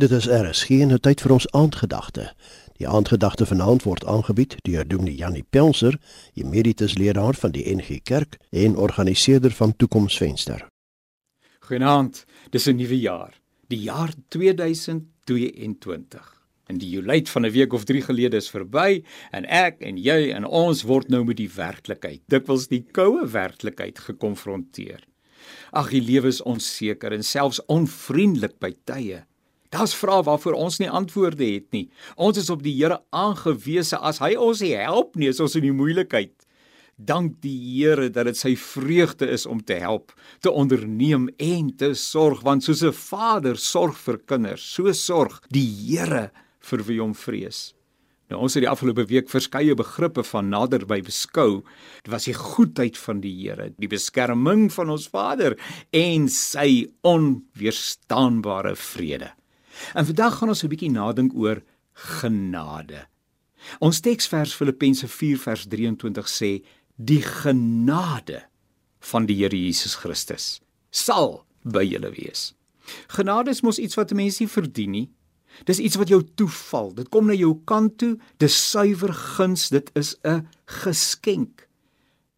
Dit 0.00 0.10
is 0.10 0.26
RSG 0.32 0.70
en 0.80 0.94
tyd 1.04 1.20
vir 1.20 1.32
ons 1.34 1.44
aandgedagte. 1.52 2.22
Die 2.80 2.88
aandgedagte 2.88 3.44
vanaand 3.44 3.84
word 3.84 4.06
aangebied 4.08 4.56
deur 4.64 4.86
Dominee 4.88 5.18
Janie 5.18 5.44
Pelser, 5.52 5.98
emeritus 6.40 6.96
leraar 6.96 7.36
van 7.36 7.52
die 7.52 7.68
NG 7.68 8.00
Kerk 8.08 8.38
en 8.48 8.80
organiseerder 8.80 9.52
van 9.52 9.76
Toekomsvenster. 9.76 10.64
Goeienaand. 11.68 12.24
Dis 12.50 12.66
'n 12.66 12.76
nuwe 12.76 13.00
jaar, 13.00 13.40
die 13.68 13.80
jaar 13.80 14.12
2022. 14.28 16.42
En 16.66 16.78
die 16.78 16.88
Julie 16.88 17.28
van 17.28 17.46
'n 17.46 17.50
week 17.50 17.72
of 17.72 17.84
3 17.84 18.02
gelede 18.02 18.36
is 18.36 18.50
verby 18.50 19.04
en 19.30 19.44
ek 19.44 19.80
en 19.80 19.96
jy 19.96 20.30
en 20.30 20.46
ons 20.46 20.82
word 20.82 21.08
nou 21.08 21.24
met 21.24 21.36
die 21.36 21.54
werklikheid, 21.54 22.20
dikwels 22.26 22.68
die 22.68 22.86
koue 22.92 23.28
werklikheid 23.28 23.98
gekonfronteer. 23.98 25.04
Ag, 25.70 25.90
die 25.90 26.02
lewe 26.02 26.28
is 26.28 26.42
onseker 26.42 27.12
en 27.12 27.24
selfs 27.24 27.66
onvriendelik 27.66 28.58
by 28.58 28.76
tye. 28.84 29.24
Daar's 29.70 29.94
vrae 29.94 30.22
waarvoor 30.26 30.56
ons 30.58 30.80
nie 30.82 30.90
antwoorde 30.90 31.46
het 31.46 31.68
nie. 31.70 31.86
Ons 32.18 32.40
is 32.42 32.50
op 32.50 32.62
die 32.64 32.74
Here 32.74 32.98
aangewese 33.14 34.00
as 34.02 34.18
hy 34.18 34.34
ons 34.34 34.64
help 34.66 35.14
nie 35.14 35.30
as 35.30 35.38
ons 35.42 35.54
in 35.60 35.68
die 35.68 35.74
moeilikheid. 35.74 36.34
Dank 36.98 37.38
die 37.44 37.54
Here 37.78 38.10
dat 38.10 38.26
dit 38.26 38.36
sy 38.36 38.56
vreugde 38.58 39.30
is 39.30 39.46
om 39.46 39.62
te 39.62 39.78
help, 39.78 40.10
te 40.42 40.50
onderneem 40.50 41.28
en 41.38 41.70
te 41.78 41.94
sorg 41.94 42.42
want 42.42 42.66
soos 42.66 42.82
'n 42.82 42.92
vader 42.92 43.56
sorg 43.56 43.96
vir 43.96 44.18
kinders, 44.18 44.62
so 44.62 44.92
sorg 44.92 45.40
die 45.50 45.70
Here 45.86 46.30
vir 46.58 46.82
wie 46.82 47.00
hom 47.00 47.14
vrees. 47.14 47.72
Nou 48.28 48.42
ons 48.42 48.54
het 48.54 48.62
die 48.62 48.70
afgelope 48.70 49.06
week 49.06 49.30
verskeie 49.30 49.74
begrippe 49.74 50.22
van 50.22 50.50
naderby 50.50 51.00
beskou. 51.02 51.62
Dit 52.02 52.12
was 52.12 52.24
die 52.24 52.34
goedheid 52.34 52.98
van 52.98 53.20
die 53.20 53.34
Here, 53.34 53.72
die 53.78 53.88
beskerming 53.88 54.70
van 54.72 54.90
ons 54.90 55.08
Vader 55.08 55.56
en 55.92 56.28
sy 56.28 56.90
onweerstaanbare 57.02 58.74
vrede. 58.76 59.39
En 59.94 60.06
vandag 60.06 60.38
gaan 60.38 60.48
ons 60.48 60.62
'n 60.64 60.68
bietjie 60.68 60.90
nadink 60.90 61.34
oor 61.34 61.62
genade. 61.92 63.06
Ons 63.78 64.00
teksvers 64.00 64.54
Filippense 64.54 65.08
4 65.08 65.38
vers 65.38 65.66
23 65.66 66.28
sê 66.28 66.64
die 66.96 67.22
genade 67.22 68.42
van 69.00 69.26
die 69.26 69.36
Here 69.36 69.56
Jesus 69.56 69.94
Christus 69.94 70.60
sal 70.90 71.44
by 71.62 71.84
julle 71.84 72.10
wees. 72.10 72.54
Genade 73.08 73.50
is 73.50 73.62
mos 73.62 73.78
iets 73.78 73.94
wat 73.94 74.10
'n 74.10 74.16
mens 74.16 74.40
nie 74.40 74.48
verdien 74.48 74.90
nie. 74.90 75.10
Dis 75.64 75.78
iets 75.78 75.96
wat 75.96 76.08
jou 76.08 76.22
toeval. 76.34 76.94
Dit 76.94 77.08
kom 77.08 77.26
na 77.26 77.34
jou 77.34 77.60
kant 77.64 77.98
toe. 77.98 78.18
Dis 78.38 78.70
suiwer 78.70 79.12
guns. 79.12 79.68
Dit 79.68 79.90
is 79.94 80.16
'n 80.24 80.48
geskenk. 80.66 81.68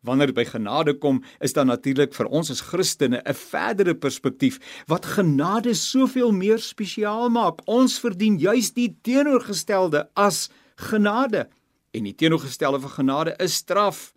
Wanneer 0.03 0.33
dit 0.33 0.39
by 0.41 0.45
genade 0.49 0.97
kom, 0.99 1.21
is 1.39 1.55
dan 1.55 1.69
natuurlik 1.71 2.15
vir 2.17 2.27
ons 2.35 2.51
as 2.51 2.65
Christene 2.67 3.23
'n 3.23 3.35
verdere 3.35 3.95
perspektief 3.95 4.59
wat 4.91 5.07
genade 5.07 5.75
soveel 5.75 6.33
meer 6.33 6.59
spesiaal 6.59 7.31
maak. 7.31 7.63
Ons 7.67 8.01
verdien 8.01 8.39
juis 8.39 8.73
die 8.73 8.97
teenoorgestelde 9.03 10.09
as 10.15 10.51
genade. 10.77 11.49
En 11.95 12.05
die 12.05 12.15
teenoorgestelde 12.15 12.81
van 12.81 12.91
genade 12.91 13.35
is 13.39 13.55
straf. 13.55 14.13